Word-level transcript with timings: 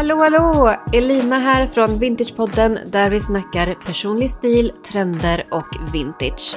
Hallå 0.00 0.16
hallå! 0.22 0.76
Elina 0.92 1.38
här 1.38 1.66
från 1.66 1.98
Vintagepodden 1.98 2.78
där 2.86 3.10
vi 3.10 3.20
snackar 3.20 3.74
personlig 3.86 4.30
stil, 4.30 4.72
trender 4.92 5.46
och 5.50 5.92
vintage. 5.92 6.56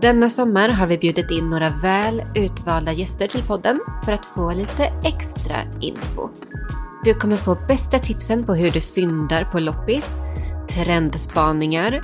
Denna 0.00 0.28
sommar 0.30 0.68
har 0.68 0.86
vi 0.86 0.98
bjudit 0.98 1.30
in 1.30 1.50
några 1.50 1.70
väl 1.70 2.22
utvalda 2.34 2.92
gäster 2.92 3.28
till 3.28 3.42
podden 3.42 3.80
för 4.04 4.12
att 4.12 4.26
få 4.26 4.52
lite 4.52 4.84
extra 5.04 5.56
inspo. 5.80 6.28
Du 7.04 7.14
kommer 7.14 7.36
få 7.36 7.54
bästa 7.68 7.98
tipsen 7.98 8.44
på 8.44 8.54
hur 8.54 8.70
du 8.70 8.80
fyndar 8.80 9.44
på 9.52 9.60
loppis, 9.60 10.20
trendspaningar, 10.68 12.00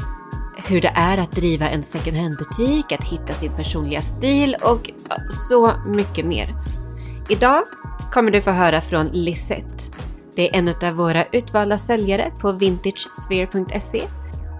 hur 0.66 0.80
det 0.80 0.93
är 0.95 1.18
att 1.18 1.32
driva 1.32 1.69
en 1.69 1.82
second 1.82 2.16
hand-butik, 2.16 2.92
att 2.92 3.05
hitta 3.05 3.32
sin 3.32 3.52
personliga 3.52 4.02
stil 4.02 4.56
och 4.62 4.91
så 5.30 5.73
mycket 5.87 6.27
mer. 6.27 6.55
Idag 7.28 7.62
kommer 8.12 8.30
du 8.30 8.41
få 8.41 8.51
höra 8.51 8.80
från 8.80 9.06
Lisette. 9.06 9.98
Det 10.37 10.48
är 10.48 10.59
en 10.59 10.88
av 10.88 10.96
våra 10.96 11.24
utvalda 11.24 11.79
säljare 11.79 12.32
på 12.41 12.52
vintagesphere.se. 12.52 14.02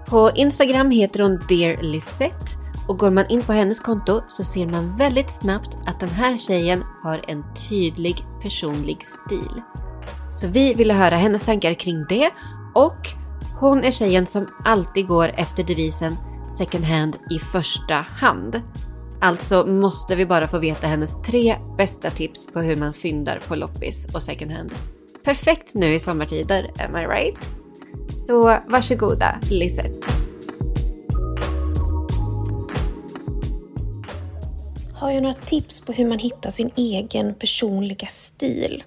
På 0.07 0.31
Instagram 0.35 0.91
heter 0.91 1.19
hon 1.19 1.39
Dear 1.49 1.81
Lisette 1.81 2.57
och 2.87 2.99
går 2.99 3.11
man 3.11 3.25
in 3.29 3.41
på 3.41 3.53
hennes 3.53 3.79
konto 3.79 4.21
så 4.27 4.43
ser 4.43 4.65
man 4.65 4.97
väldigt 4.97 5.31
snabbt 5.31 5.77
att 5.85 5.99
den 5.99 6.09
här 6.09 6.37
tjejen 6.37 6.83
har 7.03 7.21
en 7.27 7.43
tydlig 7.69 8.25
personlig 8.41 9.05
stil. 9.05 9.61
Så 10.31 10.47
vi 10.47 10.73
ville 10.73 10.93
höra 10.93 11.15
hennes 11.15 11.43
tankar 11.43 11.73
kring 11.73 12.05
det 12.09 12.29
och 12.73 13.07
hon 13.59 13.83
är 13.83 13.91
tjejen 13.91 14.25
som 14.25 14.47
alltid 14.65 15.07
går 15.07 15.27
efter 15.37 15.63
devisen 15.63 16.15
second 16.57 16.85
hand 16.85 17.15
i 17.31 17.39
första 17.39 17.93
hand. 17.93 18.61
Alltså 19.21 19.65
måste 19.65 20.15
vi 20.15 20.25
bara 20.25 20.47
få 20.47 20.59
veta 20.59 20.87
hennes 20.87 21.21
tre 21.21 21.55
bästa 21.77 22.09
tips 22.09 22.47
på 22.47 22.59
hur 22.59 22.75
man 22.75 22.93
fyndar 22.93 23.39
på 23.47 23.55
loppis 23.55 24.15
och 24.15 24.23
second 24.23 24.51
hand. 24.51 24.73
Perfekt 25.23 25.75
nu 25.75 25.93
i 25.93 25.99
sommartider, 25.99 26.71
am 26.79 26.95
I 26.95 27.07
right? 27.07 27.55
Så 28.27 28.57
varsågoda 28.67 29.39
Lisette. 29.51 30.07
Har 34.93 35.11
jag 35.11 35.23
några 35.23 35.35
tips 35.35 35.79
på 35.79 35.91
hur 35.91 36.07
man 36.07 36.19
hittar 36.19 36.51
sin 36.51 36.71
egen 36.75 37.33
personliga 37.33 38.07
stil? 38.07 38.83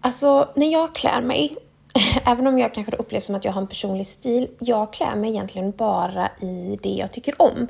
Alltså, 0.00 0.52
när 0.56 0.72
jag 0.72 0.94
klär 0.94 1.22
mig, 1.22 1.56
även 2.26 2.46
om 2.46 2.58
jag 2.58 2.74
kanske 2.74 2.96
upplevs 2.96 3.26
som 3.26 3.34
att 3.34 3.44
jag 3.44 3.52
har 3.52 3.60
en 3.60 3.66
personlig 3.66 4.06
stil, 4.06 4.48
jag 4.58 4.92
klär 4.92 5.16
mig 5.16 5.30
egentligen 5.30 5.70
bara 5.70 6.30
i 6.40 6.78
det 6.82 6.88
jag 6.88 7.12
tycker 7.12 7.42
om. 7.42 7.68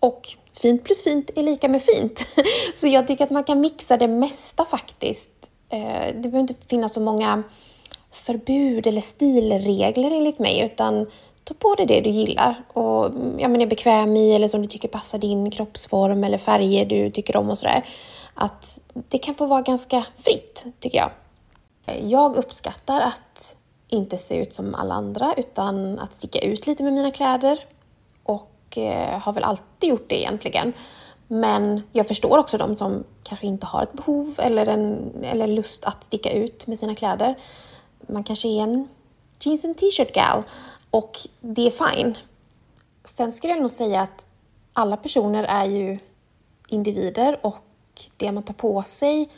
Och 0.00 0.28
fint 0.54 0.84
plus 0.84 1.04
fint 1.04 1.30
är 1.36 1.42
lika 1.42 1.68
med 1.68 1.82
fint. 1.82 2.26
Så 2.76 2.88
jag 2.88 3.06
tycker 3.06 3.24
att 3.24 3.30
man 3.30 3.44
kan 3.44 3.60
mixa 3.60 3.96
det 3.96 4.08
mesta 4.08 4.64
faktiskt. 4.64 5.50
Eh, 5.68 6.14
det 6.14 6.28
behöver 6.28 6.38
inte 6.38 6.54
finnas 6.68 6.94
så 6.94 7.00
många 7.00 7.42
förbud 8.10 8.86
eller 8.86 9.00
stilregler 9.00 10.10
enligt 10.10 10.38
mig, 10.38 10.60
utan 10.60 11.06
ta 11.44 11.54
på 11.54 11.74
dig 11.74 11.86
det 11.86 12.00
du 12.00 12.10
gillar 12.10 12.54
och 12.72 13.06
mm, 13.06 13.40
ja, 13.40 13.48
men 13.48 13.60
är 13.60 13.66
bekväm 13.66 14.16
i 14.16 14.34
eller 14.34 14.48
som 14.48 14.62
du 14.62 14.68
tycker 14.68 14.88
passar 14.88 15.18
din 15.18 15.50
kroppsform 15.50 16.24
eller 16.24 16.38
färger 16.38 16.86
du 16.86 17.10
tycker 17.10 17.36
om 17.36 17.50
och 17.50 17.58
sådär. 17.58 17.84
Att 18.34 18.80
det 19.08 19.18
kan 19.18 19.34
få 19.34 19.46
vara 19.46 19.62
ganska 19.62 20.04
fritt, 20.16 20.66
tycker 20.80 20.98
jag. 20.98 21.10
Eh, 21.86 22.06
jag 22.06 22.36
uppskattar 22.36 23.00
att 23.00 23.56
inte 23.88 24.18
se 24.18 24.36
ut 24.36 24.52
som 24.52 24.74
alla 24.74 24.94
andra 24.94 25.34
utan 25.36 25.98
att 25.98 26.12
sticka 26.12 26.38
ut 26.38 26.66
lite 26.66 26.82
med 26.82 26.92
mina 26.92 27.10
kläder 27.10 27.58
och 28.22 28.78
eh, 28.78 29.18
har 29.20 29.32
väl 29.32 29.44
alltid 29.44 29.90
gjort 29.90 30.08
det 30.08 30.20
egentligen. 30.20 30.72
Men 31.28 31.82
jag 31.92 32.08
förstår 32.08 32.38
också 32.38 32.58
de 32.58 32.76
som 32.76 33.04
kanske 33.22 33.46
inte 33.46 33.66
har 33.66 33.82
ett 33.82 33.92
behov 33.92 34.34
eller, 34.38 34.66
en, 34.66 35.12
eller 35.22 35.46
lust 35.46 35.84
att 35.84 36.04
sticka 36.04 36.32
ut 36.32 36.66
med 36.66 36.78
sina 36.78 36.94
kläder. 36.94 37.38
Man 38.00 38.24
kanske 38.24 38.48
är 38.48 38.62
en 38.62 38.88
jeans 39.40 39.64
and 39.64 39.76
t-shirt 39.76 40.14
gal 40.14 40.42
och 40.90 41.18
det 41.40 41.66
är 41.66 41.94
fine. 41.94 42.18
Sen 43.04 43.32
skulle 43.32 43.52
jag 43.52 43.62
nog 43.62 43.70
säga 43.70 44.00
att 44.00 44.26
alla 44.72 44.96
personer 44.96 45.44
är 45.44 45.64
ju 45.64 45.98
individer 46.68 47.38
och 47.42 47.64
det 48.16 48.32
man 48.32 48.42
tar 48.42 48.54
på 48.54 48.82
sig 48.82 49.28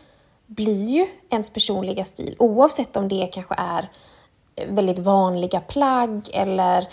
blir 0.49 0.85
ju 0.85 1.07
ens 1.31 1.51
personliga 1.51 2.05
stil 2.05 2.37
oavsett 2.39 2.97
om 2.97 3.09
det 3.09 3.29
kanske 3.33 3.55
är 3.59 3.89
eh, 4.55 4.73
väldigt 4.73 4.99
vanliga 4.99 5.61
plagg 5.61 6.31
eller 6.33 6.89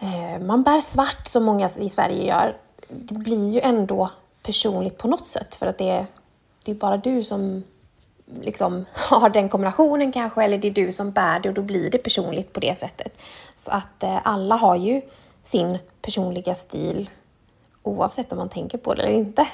eh, 0.00 0.40
man 0.40 0.62
bär 0.62 0.80
svart 0.80 1.26
som 1.26 1.44
många 1.44 1.68
i 1.78 1.88
Sverige 1.88 2.26
gör 2.26 2.56
det 2.88 3.14
blir 3.14 3.50
ju 3.50 3.60
ändå 3.60 4.10
personligt 4.42 4.98
på 4.98 5.08
något 5.08 5.26
sätt 5.26 5.54
för 5.54 5.66
att 5.66 5.78
det 5.78 5.90
är, 5.90 6.06
det 6.64 6.70
är 6.70 6.74
bara 6.74 6.96
du 6.96 7.24
som 7.24 7.64
liksom 8.40 8.84
har 8.94 9.30
den 9.30 9.48
kombinationen 9.48 10.12
kanske 10.12 10.44
eller 10.44 10.58
det 10.58 10.68
är 10.68 10.72
du 10.72 10.92
som 10.92 11.10
bär 11.10 11.40
det 11.40 11.48
och 11.48 11.54
då 11.54 11.62
blir 11.62 11.90
det 11.90 11.98
personligt 11.98 12.52
på 12.52 12.60
det 12.60 12.78
sättet. 12.78 13.22
Så 13.54 13.70
att 13.70 14.02
eh, 14.02 14.18
alla 14.24 14.56
har 14.56 14.76
ju 14.76 15.02
sin 15.42 15.78
personliga 16.02 16.54
stil 16.54 17.10
oavsett 17.82 18.32
om 18.32 18.38
man 18.38 18.48
tänker 18.48 18.78
på 18.78 18.94
det 18.94 19.02
eller 19.02 19.12
inte. 19.12 19.48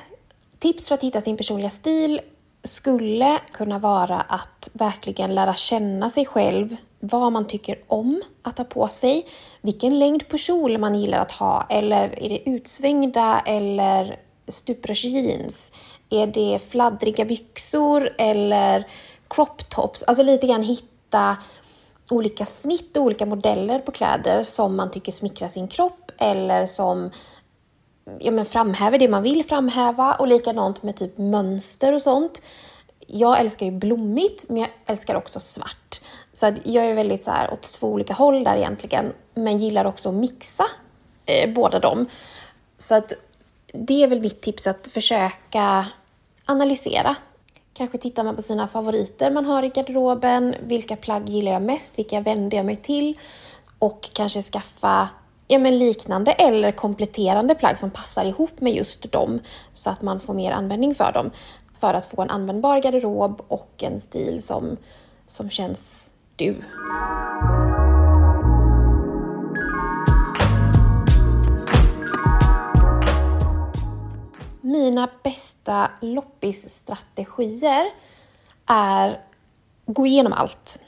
Tips 0.59 0.89
för 0.89 0.95
att 0.95 1.03
hitta 1.03 1.21
sin 1.21 1.37
personliga 1.37 1.71
stil 1.71 2.21
skulle 2.65 3.39
kunna 3.53 3.79
vara 3.79 4.21
att 4.21 4.71
verkligen 4.73 5.35
lära 5.35 5.55
känna 5.55 6.11
sig 6.11 6.27
själv, 6.27 6.77
vad 7.01 7.33
man 7.33 7.47
tycker 7.47 7.81
om 7.87 8.23
att 8.43 8.59
ha 8.59 8.65
på 8.65 8.89
sig, 8.89 9.27
vilken 9.61 9.99
längd 9.99 10.29
på 10.29 10.39
kjol 10.39 10.79
man 10.79 10.95
gillar 10.95 11.19
att 11.19 11.33
ha, 11.33 11.67
eller 11.71 12.25
är 12.25 12.29
det 12.29 12.51
utsvängda 12.51 13.43
eller 13.47 14.19
stuprörsjeans? 14.49 15.73
Är 16.11 16.27
det 16.27 16.59
fladdriga 16.71 17.25
byxor 17.25 18.11
eller 18.19 18.89
crop 19.29 19.69
tops? 19.69 20.03
Alltså 20.03 20.23
lite 20.23 20.47
grann 20.47 20.63
hitta 20.63 21.37
olika 22.11 22.47
snitt 22.47 22.97
och 22.97 23.03
olika 23.03 23.27
modeller 23.27 23.79
på 23.79 23.93
kläder 23.93 24.43
som 24.43 24.77
man 24.77 24.91
tycker 24.91 25.13
smickrar 25.13 25.49
sin 25.49 25.69
kropp 25.69 26.11
eller 26.19 26.67
som 26.67 27.11
ja, 28.19 28.31
men 28.31 28.47
framhäver 28.47 28.99
det 28.99 29.09
man 29.09 29.23
vill 29.23 29.45
framhäva 29.45 30.15
och 30.15 30.29
likadant 30.29 30.83
med 30.83 30.97
typ 30.97 31.19
mönster 31.19 31.93
och 31.93 32.03
sånt. 32.03 32.43
Jag 33.07 33.41
älskar 33.41 33.67
ju 33.67 33.73
blommigt, 33.73 34.45
men 34.49 34.59
jag 34.59 34.69
älskar 34.87 35.15
också 35.15 35.41
svart. 35.41 36.01
Så 36.33 36.47
att 36.47 36.67
jag 36.67 36.85
är 36.85 36.95
väldigt 36.95 37.23
så 37.23 37.31
här 37.31 37.53
åt 37.53 37.63
två 37.63 37.89
olika 37.89 38.15
håll 38.15 38.45
där 38.45 38.57
egentligen, 38.57 39.13
men 39.35 39.59
gillar 39.59 39.85
också 39.85 40.09
att 40.09 40.15
mixa 40.15 40.65
eh, 41.27 41.51
båda 41.51 41.79
dem. 41.79 42.07
Så 42.79 42.95
att 42.95 43.13
det 43.73 44.03
är 44.03 44.09
väl 44.09 44.21
mitt 44.21 44.41
tips 44.41 44.67
att 44.67 44.87
försöka 44.87 45.87
analysera. 46.45 47.17
Kanske 47.73 47.99
tittar 47.99 48.25
man 48.25 48.37
på 48.37 48.43
sina 48.43 48.69
favoriter 48.69 49.31
man 49.31 49.45
har 49.45 49.63
i 49.63 49.69
garderoben. 49.69 50.55
Vilka 50.63 50.97
plagg 50.97 51.29
gillar 51.29 51.53
jag 51.53 51.63
mest? 51.63 51.99
Vilka 51.99 52.21
vänder 52.21 52.57
jag 52.57 52.67
mig 52.67 52.77
till? 52.77 53.19
Och 53.79 54.11
kanske 54.13 54.43
skaffa 54.43 55.09
ja, 55.51 55.59
men 55.59 55.79
liknande 55.79 56.33
eller 56.33 56.73
kompletterande 56.73 57.55
plagg 57.55 57.79
som 57.79 57.91
passar 57.91 58.25
ihop 58.25 58.61
med 58.61 58.73
just 58.73 59.13
dem 59.13 59.39
så 59.73 59.91
att 59.91 60.03
man 60.03 60.21
får 60.21 60.35
mer 60.35 60.53
användning 60.53 60.95
för 60.95 61.13
dem. 61.13 61.31
För 61.81 61.95
att 61.95 62.05
få 62.05 62.23
en 62.23 62.31
användbar 62.31 62.79
garderob 62.79 63.43
och 63.49 63.83
en 63.83 64.01
stil 64.01 64.43
som, 64.43 64.77
som 65.27 65.51
känns 65.51 66.11
du. 66.37 66.57
Mina 74.61 75.09
bästa 75.23 75.91
loppisstrategier 76.01 77.87
är 78.67 79.21
gå 79.87 80.07
igenom 80.07 80.33
allt. 80.33 80.79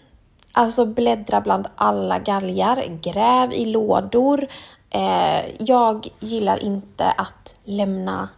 Alltså 0.52 0.86
bläddra 0.86 1.40
bland 1.40 1.66
alla 1.76 2.18
galgar, 2.18 2.98
gräv 3.02 3.52
i 3.52 3.64
lådor. 3.64 4.46
Eh, 4.90 5.44
jag 5.58 6.08
gillar 6.20 6.62
inte 6.62 7.10
att 7.10 7.56
lämna 7.64 8.28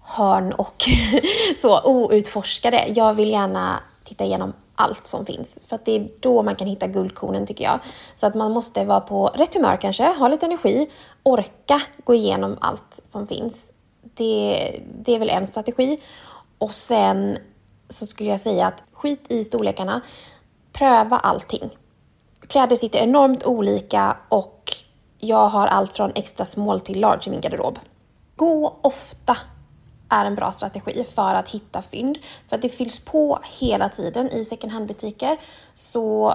hörn 0.00 0.52
och 0.52 0.84
så 1.56 1.80
outforskade. 1.84 2.84
Jag 2.88 3.14
vill 3.14 3.30
gärna 3.30 3.80
titta 4.04 4.24
igenom 4.24 4.52
allt 4.74 5.06
som 5.06 5.26
finns. 5.26 5.58
För 5.66 5.76
att 5.76 5.84
det 5.84 5.96
är 5.96 6.08
då 6.20 6.42
man 6.42 6.56
kan 6.56 6.68
hitta 6.68 6.86
guldkornen 6.86 7.46
tycker 7.46 7.64
jag. 7.64 7.78
Så 8.14 8.26
att 8.26 8.34
man 8.34 8.52
måste 8.52 8.84
vara 8.84 9.00
på 9.00 9.26
rätt 9.26 9.54
humör 9.54 9.76
kanske, 9.76 10.04
ha 10.04 10.28
lite 10.28 10.46
energi, 10.46 10.90
orka 11.22 11.82
gå 12.04 12.14
igenom 12.14 12.56
allt 12.60 13.00
som 13.02 13.26
finns. 13.26 13.72
Det, 14.02 14.80
det 14.98 15.14
är 15.14 15.18
väl 15.18 15.30
en 15.30 15.46
strategi. 15.46 16.00
Och 16.58 16.72
sen 16.72 17.38
så 17.88 18.06
skulle 18.06 18.30
jag 18.30 18.40
säga 18.40 18.66
att 18.66 18.82
skit 18.92 19.24
i 19.28 19.44
storlekarna 19.44 20.00
pröva 20.78 21.18
allting. 21.18 21.70
Kläder 22.48 22.76
sitter 22.76 22.98
enormt 22.98 23.44
olika 23.44 24.16
och 24.28 24.72
jag 25.18 25.48
har 25.48 25.66
allt 25.66 25.96
från 25.96 26.12
extra 26.14 26.46
small 26.46 26.80
till 26.80 27.00
large 27.00 27.22
i 27.26 27.30
min 27.30 27.40
garderob. 27.40 27.78
Gå 28.36 28.76
ofta 28.82 29.36
är 30.08 30.24
en 30.24 30.34
bra 30.34 30.52
strategi 30.52 31.04
för 31.14 31.34
att 31.34 31.48
hitta 31.48 31.82
fynd. 31.82 32.18
För 32.48 32.56
att 32.56 32.62
det 32.62 32.68
fylls 32.68 33.04
på 33.04 33.38
hela 33.60 33.88
tiden 33.88 34.30
i 34.30 34.44
second 34.44 34.72
hand-butiker. 34.72 35.36
Så 35.74 36.34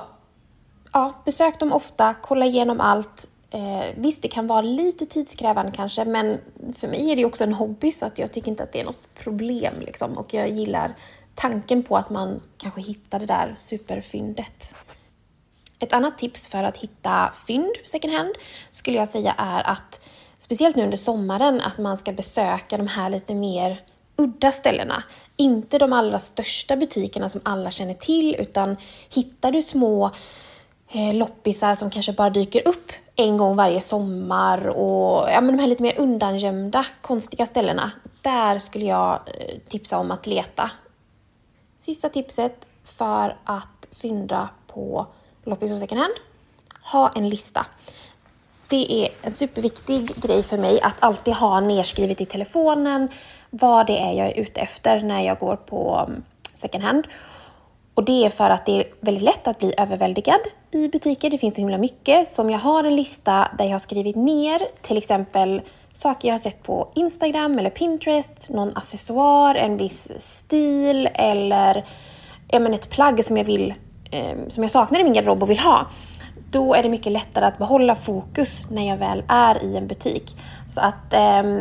ja, 0.93 1.13
besök 1.25 1.59
dem 1.59 1.73
ofta, 1.73 2.15
kolla 2.21 2.45
igenom 2.45 2.81
allt. 2.81 3.27
Eh, 3.51 3.85
visst, 3.95 4.21
det 4.21 4.27
kan 4.27 4.47
vara 4.47 4.61
lite 4.61 5.05
tidskrävande 5.05 5.71
kanske, 5.71 6.05
men 6.05 6.37
för 6.75 6.87
mig 6.87 7.11
är 7.11 7.15
det 7.15 7.25
också 7.25 7.43
en 7.43 7.53
hobby 7.53 7.91
så 7.91 8.05
att 8.05 8.19
jag 8.19 8.31
tycker 8.31 8.51
inte 8.51 8.63
att 8.63 8.71
det 8.71 8.79
är 8.79 8.85
något 8.85 9.13
problem. 9.15 9.73
Liksom. 9.79 10.17
Och 10.17 10.33
jag 10.33 10.49
gillar 10.49 10.95
tanken 11.35 11.83
på 11.83 11.97
att 11.97 12.09
man 12.09 12.41
kanske 12.57 12.81
hittar 12.81 13.19
det 13.19 13.25
där 13.25 13.53
superfyndet. 13.57 14.75
Ett 15.79 15.93
annat 15.93 16.17
tips 16.17 16.47
för 16.47 16.63
att 16.63 16.77
hitta 16.77 17.33
fynd 17.47 17.75
second 17.85 18.13
hand 18.13 18.35
skulle 18.71 18.97
jag 18.97 19.07
säga 19.07 19.35
är 19.37 19.63
att, 19.63 20.01
speciellt 20.39 20.75
nu 20.75 20.83
under 20.83 20.97
sommaren, 20.97 21.61
att 21.61 21.77
man 21.77 21.97
ska 21.97 22.11
besöka 22.11 22.77
de 22.77 22.87
här 22.87 23.09
lite 23.09 23.35
mer 23.35 23.81
udda 24.15 24.51
ställena. 24.51 25.03
Inte 25.35 25.77
de 25.77 25.93
allra 25.93 26.19
största 26.19 26.75
butikerna 26.75 27.29
som 27.29 27.41
alla 27.43 27.71
känner 27.71 27.93
till, 27.93 28.35
utan 28.39 28.77
hittar 29.09 29.51
du 29.51 29.61
små 29.61 30.11
eh, 30.91 31.13
loppisar 31.13 31.75
som 31.75 31.89
kanske 31.89 32.13
bara 32.13 32.29
dyker 32.29 32.67
upp 32.67 32.91
en 33.15 33.37
gång 33.37 33.55
varje 33.55 33.81
sommar 33.81 34.67
och 34.67 35.29
ja, 35.31 35.41
men 35.41 35.55
de 35.55 35.61
här 35.61 35.67
lite 35.67 35.83
mer 35.83 35.99
undangömda, 35.99 36.85
konstiga 37.01 37.45
ställena. 37.45 37.91
Där 38.21 38.57
skulle 38.57 38.85
jag 38.85 39.13
eh, 39.13 39.57
tipsa 39.67 39.99
om 39.99 40.11
att 40.11 40.27
leta. 40.27 40.71
Sista 41.81 42.09
tipset 42.09 42.67
för 42.83 43.37
att 43.43 43.87
fynda 43.91 44.49
på 44.67 45.05
loppis 45.43 45.71
och 45.71 45.77
second 45.77 46.01
hand. 46.01 46.13
Ha 46.91 47.11
en 47.15 47.29
lista. 47.29 47.65
Det 48.69 48.93
är 48.93 49.09
en 49.21 49.33
superviktig 49.33 50.15
grej 50.15 50.43
för 50.43 50.57
mig 50.57 50.81
att 50.81 50.95
alltid 50.99 51.33
ha 51.33 51.59
nedskrivet 51.59 52.21
i 52.21 52.25
telefonen 52.25 53.07
vad 53.49 53.87
det 53.87 53.99
är 53.99 54.11
jag 54.11 54.27
är 54.27 54.39
ute 54.39 54.61
efter 54.61 55.01
när 55.01 55.21
jag 55.21 55.39
går 55.39 55.55
på 55.55 56.05
mm, 56.07 56.23
second 56.55 56.83
hand. 56.83 57.07
Och 57.93 58.03
det 58.03 58.25
är 58.25 58.29
för 58.29 58.49
att 58.49 58.65
det 58.65 58.71
är 58.71 58.85
väldigt 58.99 59.23
lätt 59.23 59.47
att 59.47 59.59
bli 59.59 59.73
överväldigad 59.77 60.41
i 60.71 60.87
butiker. 60.87 61.29
Det 61.29 61.37
finns 61.37 61.55
så 61.55 61.61
himla 61.61 61.77
mycket. 61.77 62.31
Så 62.31 62.41
om 62.41 62.49
jag 62.49 62.59
har 62.59 62.83
en 62.83 62.95
lista 62.95 63.51
där 63.57 63.65
jag 63.65 63.71
har 63.71 63.79
skrivit 63.79 64.15
ner 64.15 64.61
till 64.81 64.97
exempel 64.97 65.61
saker 65.93 66.27
jag 66.27 66.33
har 66.33 66.39
sett 66.39 66.63
på 66.63 66.91
Instagram 66.95 67.59
eller 67.59 67.69
Pinterest, 67.69 68.49
någon 68.49 68.77
accessoar, 68.77 69.55
en 69.55 69.77
viss 69.77 70.11
stil 70.19 71.09
eller 71.13 71.85
men 72.59 72.73
ett 72.73 72.89
plagg 72.89 73.25
som 73.25 73.37
jag, 73.37 73.45
vill, 73.45 73.73
eh, 74.11 74.37
som 74.47 74.63
jag 74.63 74.71
saknar 74.71 74.99
i 74.99 75.03
min 75.03 75.13
garderob 75.13 75.43
och 75.43 75.49
vill 75.49 75.59
ha. 75.59 75.87
Då 76.51 76.73
är 76.73 76.83
det 76.83 76.89
mycket 76.89 77.11
lättare 77.11 77.45
att 77.45 77.57
behålla 77.57 77.95
fokus 77.95 78.65
när 78.69 78.87
jag 78.87 78.97
väl 78.97 79.23
är 79.27 79.63
i 79.63 79.77
en 79.77 79.87
butik. 79.87 80.35
Så 80.67 80.81
att 80.81 81.13
eh, 81.13 81.59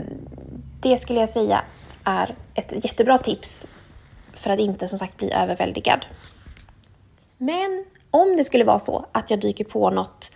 det 0.80 0.96
skulle 0.96 1.20
jag 1.20 1.28
säga 1.28 1.62
är 2.04 2.34
ett 2.54 2.84
jättebra 2.84 3.18
tips 3.18 3.66
för 4.34 4.50
att 4.50 4.58
inte 4.58 4.88
som 4.88 4.98
sagt 4.98 5.16
bli 5.16 5.32
överväldigad. 5.32 6.06
Men 7.38 7.84
om 8.10 8.36
det 8.36 8.44
skulle 8.44 8.64
vara 8.64 8.78
så 8.78 9.06
att 9.12 9.30
jag 9.30 9.40
dyker 9.40 9.64
på 9.64 9.90
något 9.90 10.32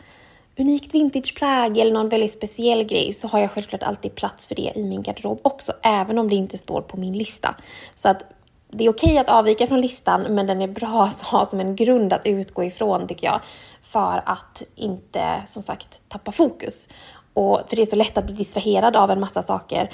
unikt 0.58 0.94
vintageplagg 0.94 1.78
eller 1.78 1.92
någon 1.92 2.08
väldigt 2.08 2.32
speciell 2.32 2.84
grej 2.84 3.12
så 3.12 3.28
har 3.28 3.38
jag 3.38 3.50
självklart 3.50 3.82
alltid 3.82 4.14
plats 4.14 4.46
för 4.46 4.54
det 4.54 4.72
i 4.74 4.84
min 4.84 5.02
garderob 5.02 5.40
också, 5.42 5.72
även 5.82 6.18
om 6.18 6.28
det 6.28 6.36
inte 6.36 6.58
står 6.58 6.82
på 6.82 6.96
min 6.96 7.18
lista. 7.18 7.54
Så 7.94 8.08
att 8.08 8.24
det 8.70 8.84
är 8.84 8.90
okej 8.90 9.18
att 9.18 9.28
avvika 9.28 9.66
från 9.66 9.80
listan, 9.80 10.22
men 10.22 10.46
den 10.46 10.62
är 10.62 10.68
bra 10.68 11.02
att 11.08 11.20
ha 11.20 11.46
som 11.46 11.60
en 11.60 11.76
grund 11.76 12.12
att 12.12 12.26
utgå 12.26 12.64
ifrån 12.64 13.06
tycker 13.06 13.26
jag, 13.26 13.40
för 13.82 14.22
att 14.26 14.62
inte 14.74 15.42
som 15.46 15.62
sagt 15.62 16.02
tappa 16.08 16.32
fokus. 16.32 16.88
Och 17.32 17.60
för 17.68 17.76
det 17.76 17.82
är 17.82 17.86
så 17.86 17.96
lätt 17.96 18.18
att 18.18 18.26
bli 18.26 18.34
distraherad 18.34 18.96
av 18.96 19.10
en 19.10 19.20
massa 19.20 19.42
saker 19.42 19.90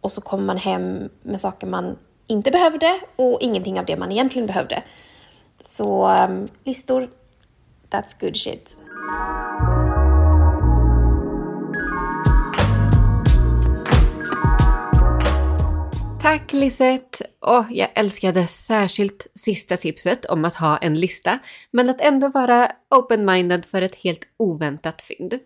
och 0.00 0.12
så 0.12 0.20
kommer 0.20 0.44
man 0.44 0.56
hem 0.56 1.08
med 1.22 1.40
saker 1.40 1.66
man 1.66 1.98
inte 2.26 2.50
behövde 2.50 3.00
och 3.16 3.38
ingenting 3.40 3.78
av 3.78 3.86
det 3.86 3.96
man 3.96 4.12
egentligen 4.12 4.46
behövde. 4.46 4.82
Så 5.60 6.08
um, 6.08 6.48
listor, 6.64 7.10
that's 7.90 8.20
good 8.20 8.36
shit. 8.36 8.76
Tack 16.32 16.52
Lisette! 16.52 17.24
Och 17.40 17.64
jag 17.70 17.88
älskade 17.94 18.46
särskilt 18.46 19.26
sista 19.34 19.76
tipset 19.76 20.24
om 20.24 20.44
att 20.44 20.54
ha 20.54 20.78
en 20.78 21.00
lista, 21.00 21.38
men 21.70 21.90
att 21.90 22.00
ändå 22.00 22.28
vara 22.28 22.72
open-minded 22.90 23.66
för 23.66 23.82
ett 23.82 23.94
helt 23.94 24.28
oväntat 24.36 25.02
fynd. 25.02 25.38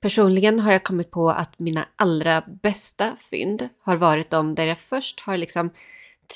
Personligen 0.00 0.60
har 0.60 0.72
jag 0.72 0.84
kommit 0.84 1.10
på 1.10 1.30
att 1.30 1.58
mina 1.58 1.88
allra 1.96 2.42
bästa 2.62 3.16
fynd 3.30 3.68
har 3.82 3.96
varit 3.96 4.30
de 4.30 4.54
där 4.54 4.66
jag 4.66 4.78
först 4.78 5.20
har 5.20 5.36
liksom 5.36 5.70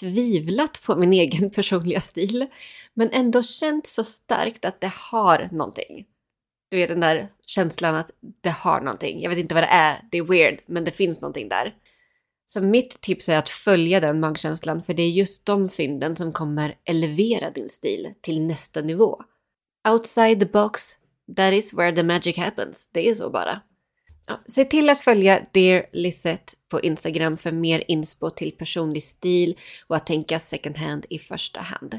tvivlat 0.00 0.82
på 0.82 0.96
min 0.96 1.12
egen 1.22 1.50
personliga 1.50 2.00
stil, 2.00 2.46
men 2.94 3.10
ändå 3.12 3.42
känt 3.42 3.86
så 3.86 4.04
starkt 4.04 4.64
att 4.64 4.80
det 4.80 4.92
har 4.94 5.48
någonting. 5.52 6.06
Du 6.70 6.76
vet 6.76 6.88
den 6.88 7.00
där 7.00 7.28
känslan 7.46 7.94
att 7.94 8.10
det 8.40 8.50
har 8.50 8.80
någonting. 8.80 9.22
Jag 9.22 9.30
vet 9.30 9.38
inte 9.38 9.54
vad 9.54 9.62
det 9.62 9.68
är, 9.68 10.04
det 10.10 10.18
är 10.18 10.22
weird, 10.22 10.60
men 10.66 10.84
det 10.84 10.90
finns 10.90 11.20
någonting 11.20 11.48
där. 11.48 11.74
Så 12.50 12.60
mitt 12.60 13.00
tips 13.00 13.28
är 13.28 13.36
att 13.36 13.48
följa 13.48 14.00
den 14.00 14.20
magkänslan, 14.20 14.82
för 14.82 14.94
det 14.94 15.02
är 15.02 15.10
just 15.10 15.46
de 15.46 15.68
fynden 15.68 16.16
som 16.16 16.32
kommer 16.32 16.74
elevera 16.84 17.50
din 17.50 17.68
stil 17.68 18.12
till 18.20 18.40
nästa 18.40 18.80
nivå. 18.80 19.22
Outside 19.88 20.40
the 20.40 20.46
box, 20.46 20.92
that 21.36 21.52
is 21.52 21.74
where 21.74 21.96
the 21.96 22.02
magic 22.02 22.36
happens. 22.36 22.90
Det 22.92 23.08
är 23.08 23.14
så 23.14 23.30
bara. 23.30 23.60
Ja, 24.26 24.40
se 24.46 24.64
till 24.64 24.88
att 24.88 25.00
följa 25.00 25.46
Dear 25.52 25.86
Lisette 25.92 26.52
på 26.68 26.80
Instagram 26.80 27.36
för 27.36 27.52
mer 27.52 27.84
inspo 27.88 28.30
till 28.30 28.52
personlig 28.52 29.02
stil 29.02 29.58
och 29.86 29.96
att 29.96 30.06
tänka 30.06 30.38
second 30.38 30.76
hand 30.76 31.06
i 31.10 31.18
första 31.18 31.60
hand. 31.60 31.98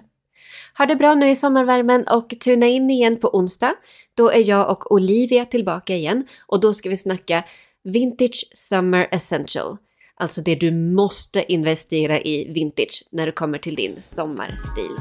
Ha 0.78 0.86
det 0.86 0.96
bra 0.96 1.16
nu 1.16 1.30
i 1.30 1.36
sommarvärmen 1.36 2.08
och 2.08 2.34
tuna 2.40 2.66
in 2.68 2.90
igen 2.90 3.20
på 3.20 3.38
onsdag. 3.38 3.76
Då 4.14 4.30
är 4.30 4.50
jag 4.50 4.72
och 4.72 4.92
Olivia 4.92 5.46
tillbaka 5.46 5.96
igen 5.96 6.28
och 6.48 6.60
då 6.60 6.74
ska 6.74 6.90
vi 6.90 6.98
snacka 6.98 7.44
Vintage 7.84 8.50
Summer 8.54 9.08
Essential. 9.12 9.78
Alltså 10.22 10.42
det 10.42 10.56
du 10.56 10.72
måste 10.72 11.52
investera 11.52 12.22
i 12.22 12.52
vintage 12.54 13.04
när 13.12 13.26
det 13.26 13.32
kommer 13.32 13.58
till 13.58 13.76
din 13.76 14.02
sommarstil. 14.02 14.96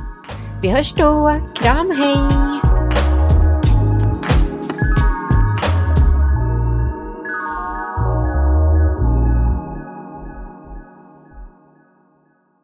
Vi 0.62 0.68
hörs 0.68 0.92
då! 0.92 1.40
Kram 1.54 1.90
hej! 1.90 2.67